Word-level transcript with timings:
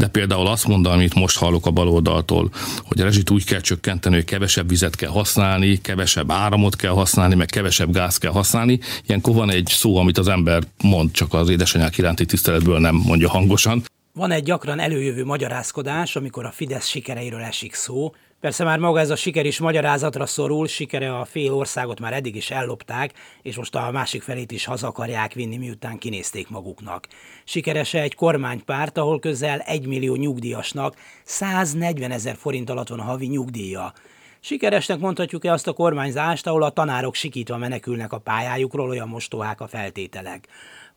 De 0.00 0.08
például 0.08 0.46
azt 0.46 0.66
mondani, 0.66 0.94
amit 0.94 1.14
most 1.14 1.38
hallok 1.38 1.66
a 1.66 1.70
baloldaltól, 1.70 2.50
hogy 2.84 3.00
a 3.00 3.04
rezsit 3.04 3.30
úgy 3.30 3.44
kell 3.44 3.60
csökkenteni, 3.60 4.14
hogy 4.14 4.24
kevesebb 4.24 4.68
vizet 4.68 4.96
kell 4.96 5.10
használni, 5.10 5.80
kevesebb 5.80 6.30
áramot 6.30 6.76
kell 6.76 6.92
használni, 6.92 7.34
meg 7.34 7.46
kevesebb 7.46 7.92
gáz 7.92 8.18
kell 8.18 8.32
használni. 8.32 8.78
Ilyenkor 9.06 9.34
van 9.34 9.50
egy 9.50 9.66
szó, 9.66 9.96
amit 9.96 10.18
az 10.18 10.28
ember 10.28 10.62
mond, 10.82 11.10
csak 11.12 11.34
az 11.34 11.48
édesanyák 11.48 11.98
iránti 11.98 12.24
tiszteletből 12.24 12.78
nem 12.78 12.94
mondja 12.94 13.28
hangosan. 13.28 13.82
Van 14.12 14.30
egy 14.30 14.42
gyakran 14.42 14.78
előjövő 14.78 15.24
magyarázkodás, 15.24 16.16
amikor 16.16 16.44
a 16.44 16.50
Fidesz 16.50 16.86
sikereiről 16.86 17.42
esik 17.42 17.74
szó, 17.74 18.12
Persze 18.40 18.64
már 18.64 18.78
maga 18.78 19.00
ez 19.00 19.10
a 19.10 19.16
siker 19.16 19.46
is 19.46 19.58
magyarázatra 19.58 20.26
szorul, 20.26 20.66
sikere 20.66 21.18
a 21.18 21.24
fél 21.24 21.52
országot 21.52 22.00
már 22.00 22.12
eddig 22.12 22.36
is 22.36 22.50
ellopták, 22.50 23.12
és 23.42 23.56
most 23.56 23.74
a 23.74 23.90
másik 23.90 24.22
felét 24.22 24.52
is 24.52 24.64
haza 24.64 24.86
akarják 24.86 25.32
vinni, 25.32 25.56
miután 25.56 25.98
kinézték 25.98 26.48
maguknak. 26.48 27.06
Sikerese 27.44 28.00
egy 28.00 28.14
kormánypárt, 28.14 28.98
ahol 28.98 29.18
közel 29.18 29.58
egy 29.58 29.86
millió 29.86 30.14
nyugdíjasnak 30.14 30.96
140 31.24 32.10
ezer 32.10 32.36
forint 32.36 32.70
alatt 32.70 32.88
van 32.88 33.00
a 33.00 33.04
havi 33.04 33.26
nyugdíja. 33.26 33.92
Sikeresnek 34.40 34.98
mondhatjuk-e 34.98 35.52
azt 35.52 35.66
a 35.66 35.72
kormányzást, 35.72 36.46
ahol 36.46 36.62
a 36.62 36.70
tanárok 36.70 37.14
sikítva 37.14 37.56
menekülnek 37.56 38.12
a 38.12 38.18
pályájukról, 38.18 38.88
olyan 38.88 39.08
mostohák 39.08 39.60
a 39.60 39.66
feltételek? 39.66 40.48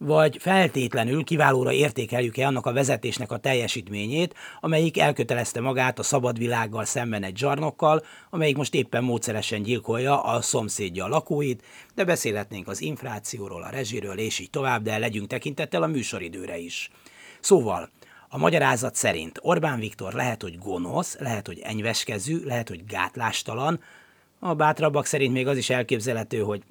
vagy 0.05 0.37
feltétlenül 0.39 1.23
kiválóra 1.23 1.71
értékeljük-e 1.71 2.47
annak 2.47 2.65
a 2.65 2.73
vezetésnek 2.73 3.31
a 3.31 3.37
teljesítményét, 3.37 4.35
amelyik 4.59 4.99
elkötelezte 4.99 5.61
magát 5.61 5.99
a 5.99 6.03
szabad 6.03 6.37
világgal 6.37 6.85
szemben 6.85 7.23
egy 7.23 7.37
zsarnokkal, 7.37 8.03
amelyik 8.29 8.57
most 8.57 8.73
éppen 8.73 9.03
módszeresen 9.03 9.63
gyilkolja 9.63 10.23
a 10.23 10.41
szomszédja 10.41 11.05
a 11.05 11.07
lakóit, 11.07 11.63
de 11.95 12.03
beszélhetnénk 12.03 12.67
az 12.67 12.81
inflációról, 12.81 13.63
a 13.63 13.69
rezsiről 13.69 14.17
és 14.17 14.39
így 14.39 14.49
tovább, 14.49 14.83
de 14.83 14.97
legyünk 14.97 15.27
tekintettel 15.27 15.83
a 15.83 15.87
műsoridőre 15.87 16.57
is. 16.57 16.91
Szóval, 17.39 17.89
a 18.33 18.37
magyarázat 18.37 18.95
szerint 18.95 19.39
Orbán 19.41 19.79
Viktor 19.79 20.13
lehet, 20.13 20.41
hogy 20.41 20.57
gonosz, 20.59 21.17
lehet, 21.19 21.47
hogy 21.47 21.59
enyveskezű, 21.59 22.43
lehet, 22.43 22.69
hogy 22.69 22.85
gátlástalan, 22.85 23.79
a 24.39 24.53
bátrabbak 24.53 25.05
szerint 25.05 25.33
még 25.33 25.47
az 25.47 25.57
is 25.57 25.69
elképzelhető, 25.69 26.39
hogy 26.39 26.63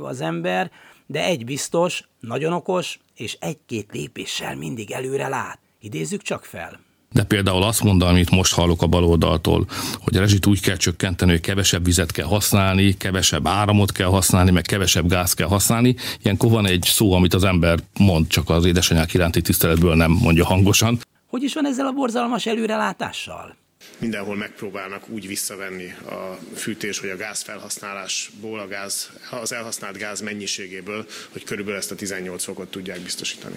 az 0.00 0.20
ember, 0.20 0.70
de 1.06 1.24
egy 1.24 1.44
biztos, 1.44 2.08
nagyon 2.20 2.52
okos, 2.52 2.98
és 3.14 3.36
egy-két 3.40 3.92
lépéssel 3.92 4.56
mindig 4.56 4.90
előre 4.90 5.28
lát. 5.28 5.58
Idézzük 5.80 6.22
csak 6.22 6.44
fel. 6.44 6.80
De 7.12 7.22
például 7.22 7.62
azt 7.62 7.82
mondani, 7.82 8.10
amit 8.12 8.30
most 8.30 8.54
hallok 8.54 8.82
a 8.82 8.86
baloldaltól, 8.86 9.66
hogy 10.00 10.16
a 10.16 10.20
rezsit 10.20 10.46
úgy 10.46 10.60
kell 10.60 10.76
csökkenteni, 10.76 11.30
hogy 11.30 11.40
kevesebb 11.40 11.84
vizet 11.84 12.12
kell 12.12 12.26
használni, 12.26 12.96
kevesebb 12.96 13.46
áramot 13.46 13.92
kell 13.92 14.08
használni, 14.08 14.50
meg 14.50 14.62
kevesebb 14.62 15.08
gáz 15.08 15.34
kell 15.34 15.48
használni. 15.48 15.96
Ilyenkor 16.22 16.50
van 16.50 16.66
egy 16.66 16.82
szó, 16.82 17.12
amit 17.12 17.34
az 17.34 17.44
ember 17.44 17.78
mond, 17.98 18.26
csak 18.26 18.50
az 18.50 18.64
édesanyák 18.64 19.14
iránti 19.14 19.40
tiszteletből 19.40 19.94
nem 19.94 20.10
mondja 20.10 20.44
hangosan. 20.44 21.00
Hogy 21.26 21.42
is 21.42 21.54
van 21.54 21.66
ezzel 21.66 21.86
a 21.86 21.92
borzalmas 21.92 22.46
előrelátással? 22.46 23.60
mindenhol 23.98 24.36
megpróbálnak 24.36 25.08
úgy 25.08 25.26
visszavenni 25.26 25.94
a 26.06 26.38
fűtés 26.54 27.00
vagy 27.00 27.10
a 27.10 27.16
gáz 27.16 27.42
felhasználásból, 27.42 28.58
a 28.58 28.68
gáz, 28.68 29.10
az 29.30 29.52
elhasznált 29.52 29.96
gáz 29.96 30.20
mennyiségéből, 30.20 31.06
hogy 31.32 31.44
körülbelül 31.44 31.78
ezt 31.78 31.90
a 31.90 31.94
18 31.94 32.44
fokot 32.44 32.70
tudják 32.70 33.00
biztosítani. 33.00 33.56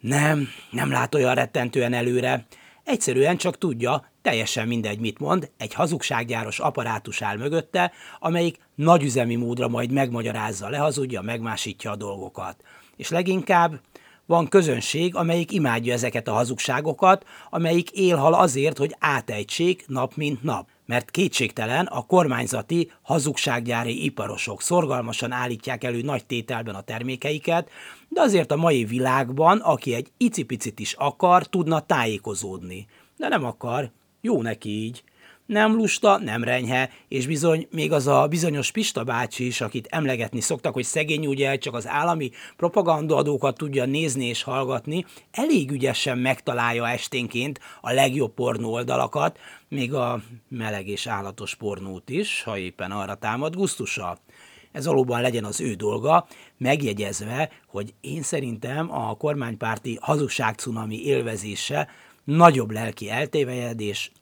Nem, 0.00 0.48
nem 0.70 0.90
lát 0.90 1.14
olyan 1.14 1.34
rettentően 1.34 1.92
előre. 1.92 2.46
Egyszerűen 2.86 3.36
csak 3.36 3.58
tudja, 3.58 4.10
teljesen 4.22 4.68
mindegy, 4.68 4.98
mit 4.98 5.18
mond, 5.18 5.50
egy 5.58 5.74
hazugsággyáros 5.74 6.58
apparátus 6.58 7.22
áll 7.22 7.36
mögötte, 7.36 7.92
amelyik 8.18 8.58
nagyüzemi 8.74 9.34
módra 9.34 9.68
majd 9.68 9.90
megmagyarázza, 9.90 10.68
lehazudja, 10.68 11.20
megmásítja 11.20 11.90
a 11.90 11.96
dolgokat. 11.96 12.64
És 12.96 13.08
leginkább 13.08 13.80
van 14.26 14.48
közönség, 14.48 15.14
amelyik 15.14 15.52
imádja 15.52 15.92
ezeket 15.92 16.28
a 16.28 16.32
hazugságokat, 16.32 17.24
amelyik 17.50 17.90
élhal 17.90 18.34
azért, 18.34 18.78
hogy 18.78 18.96
átejtsék 18.98 19.84
nap 19.86 20.14
mint 20.14 20.42
nap. 20.42 20.68
Mert 20.86 21.10
kétségtelen 21.10 21.86
a 21.86 22.06
kormányzati 22.06 22.92
hazugsággyári 23.02 24.04
iparosok 24.04 24.62
szorgalmasan 24.62 25.32
állítják 25.32 25.84
elő 25.84 26.00
nagy 26.00 26.26
tételben 26.26 26.74
a 26.74 26.80
termékeiket, 26.80 27.70
de 28.08 28.20
azért 28.20 28.52
a 28.52 28.56
mai 28.56 28.84
világban, 28.84 29.58
aki 29.58 29.94
egy 29.94 30.10
icipicit 30.16 30.78
is 30.78 30.92
akar, 30.92 31.46
tudna 31.46 31.80
tájékozódni. 31.80 32.86
De 33.16 33.28
nem 33.28 33.44
akar, 33.44 33.90
jó 34.20 34.42
neki 34.42 34.68
így. 34.68 35.04
Nem 35.46 35.74
lusta, 35.74 36.18
nem 36.18 36.44
renyhe, 36.44 36.90
és 37.08 37.26
bizony 37.26 37.68
még 37.70 37.92
az 37.92 38.06
a 38.06 38.26
bizonyos 38.26 38.70
Pista 38.70 39.04
bácsi 39.04 39.46
is, 39.46 39.60
akit 39.60 39.86
emlegetni 39.90 40.40
szoktak, 40.40 40.74
hogy 40.74 40.84
szegény 40.84 41.26
ugye 41.26 41.56
csak 41.56 41.74
az 41.74 41.86
állami 41.88 42.30
propagandaadókat 42.56 43.56
tudja 43.56 43.84
nézni 43.84 44.24
és 44.26 44.42
hallgatni, 44.42 45.04
elég 45.30 45.70
ügyesen 45.70 46.18
megtalálja 46.18 46.88
esténként 46.88 47.60
a 47.80 47.92
legjobb 47.92 48.34
pornó 48.34 48.72
oldalakat, 48.72 49.38
még 49.68 49.94
a 49.94 50.20
meleg 50.48 50.88
és 50.88 51.06
állatos 51.06 51.54
pornót 51.54 52.10
is, 52.10 52.42
ha 52.42 52.58
éppen 52.58 52.90
arra 52.90 53.14
támad 53.14 53.54
gusztusa. 53.54 54.18
Ez 54.72 54.86
valóban 54.86 55.20
legyen 55.20 55.44
az 55.44 55.60
ő 55.60 55.74
dolga, 55.74 56.26
megjegyezve, 56.58 57.50
hogy 57.66 57.94
én 58.00 58.22
szerintem 58.22 58.92
a 58.92 59.14
kormánypárti 59.14 59.98
hazugságcunami 60.00 61.04
élvezése 61.04 61.88
nagyobb 62.24 62.70
lelki 62.70 63.10
eltévejedés, 63.10 64.12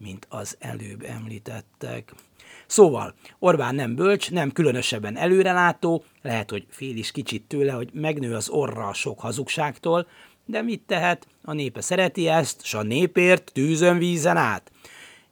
mint 0.00 0.26
az 0.28 0.56
előbb 0.58 1.02
említettek. 1.02 2.14
Szóval 2.66 3.14
Orbán 3.38 3.74
nem 3.74 3.94
bölcs, 3.94 4.30
nem 4.30 4.52
különösebben 4.52 5.16
előrelátó, 5.16 6.04
lehet, 6.22 6.50
hogy 6.50 6.66
fél 6.70 6.96
is 6.96 7.10
kicsit 7.10 7.42
tőle, 7.42 7.72
hogy 7.72 7.90
megnő 7.92 8.34
az 8.34 8.48
orra 8.48 8.86
a 8.86 8.92
sok 8.92 9.20
hazugságtól, 9.20 10.06
de 10.44 10.62
mit 10.62 10.82
tehet? 10.86 11.26
A 11.42 11.52
népe 11.52 11.80
szereti 11.80 12.28
ezt, 12.28 12.64
s 12.64 12.74
a 12.74 12.82
népért 12.82 13.50
tűzön 13.52 13.98
vízen 13.98 14.36
át. 14.36 14.72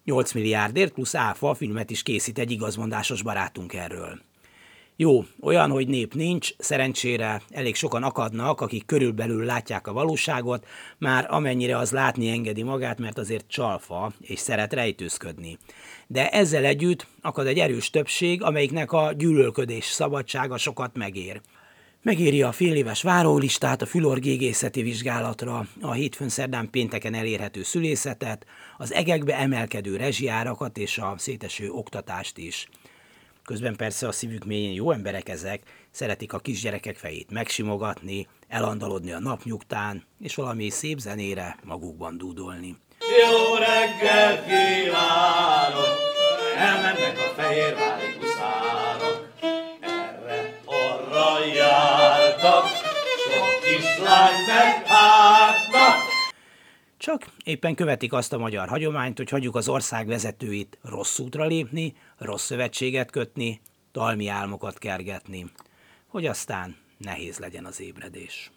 8 0.04 0.32
milliárdért 0.32 0.92
plusz 0.92 1.14
áfa 1.14 1.54
filmet 1.54 1.90
is 1.90 2.02
készít 2.02 2.38
egy 2.38 2.50
igazmondásos 2.50 3.22
barátunk 3.22 3.74
erről. 3.74 4.20
Jó, 5.00 5.25
olyan, 5.41 5.70
hogy 5.70 5.88
nép 5.88 6.14
nincs, 6.14 6.54
szerencsére 6.59 7.42
elég 7.50 7.75
sokan 7.75 8.03
akadnak, 8.03 8.60
akik 8.60 8.86
körülbelül 8.86 9.44
látják 9.44 9.86
a 9.86 9.92
valóságot, 9.92 10.66
már 10.98 11.26
amennyire 11.31 11.76
az 11.76 11.91
látni 11.91 12.28
engedi 12.28 12.62
magát, 12.62 12.98
mert 12.98 13.19
azért 13.19 13.48
csalfa 13.48 14.12
és 14.20 14.38
szeret 14.38 14.72
rejtőzködni. 14.72 15.59
De 16.06 16.28
ezzel 16.28 16.64
együtt 16.64 17.06
akad 17.20 17.47
egy 17.47 17.59
erős 17.59 17.91
többség, 17.91 18.42
amelyiknek 18.42 18.92
a 18.92 19.12
gyűlölködés 19.16 19.84
szabadsága 19.84 20.56
sokat 20.56 20.97
megér. 20.97 21.41
Megéri 22.03 22.42
a 22.42 22.53
fél 22.53 22.75
éves 22.75 23.03
várólistát, 23.03 23.82
a 23.82 23.86
fülorgégészeti 23.86 24.82
vizsgálatra, 24.82 25.66
a 25.80 25.92
hétfőn 25.92 26.28
szerdán 26.28 26.70
pénteken 26.70 27.15
elérhető 27.15 27.62
szülészetet, 27.62 28.47
az 28.78 28.92
egekbe 28.92 29.36
emelkedő 29.38 29.97
rezsiárakat 29.97 30.78
és 30.78 30.98
a 30.98 31.15
széteső 31.16 31.70
oktatást 31.70 32.38
is. 32.38 32.69
Közben 33.48 33.76
persze 33.76 34.06
a 34.06 34.12
szívük 34.12 34.44
mélyén 34.44 34.72
jó 34.72 34.91
emberek 34.91 35.28
ezek, 35.28 35.62
szeretik 35.91 36.32
a 36.32 36.38
kisgyerekek 36.38 36.97
fejét 36.97 37.31
megsimogatni, 37.31 38.26
elandalodni 38.48 39.12
a 39.12 39.19
napnyugtán, 39.19 40.04
és 40.20 40.34
valami 40.34 40.70
szép 40.70 40.98
zenére 40.98 41.56
magukban 41.64 42.19
dúdolni. 42.19 42.76
Jó 43.00 43.54
reggelt 43.54 44.44
kívánok, 44.44 45.98
elmennek 46.56 47.19
a 47.19 47.41
fehérvári 47.41 48.06
huszárok, 48.20 49.28
erre 49.80 50.60
arra 50.65 51.44
jártak, 51.54 52.65
sok 53.25 53.60
kislány 53.62 54.44
meg 54.47 54.86
hátnak, 54.86 55.38
csak 57.08 57.26
éppen 57.44 57.74
követik 57.74 58.12
azt 58.12 58.32
a 58.32 58.38
magyar 58.38 58.69
hagyományt, 58.69 59.16
hogy 59.16 59.30
hagyjuk 59.30 59.54
az 59.56 59.69
ország 59.69 60.06
vezetőit 60.06 60.78
rossz 60.82 61.19
útra 61.19 61.44
lépni, 61.44 61.94
rossz 62.19 62.44
szövetséget 62.44 63.10
kötni, 63.10 63.60
talmi 63.92 64.28
álmokat 64.28 64.78
kergetni, 64.78 65.47
hogy 66.06 66.26
aztán 66.26 66.76
nehéz 66.98 67.38
legyen 67.38 67.64
az 67.64 67.80
ébredés. 67.80 68.50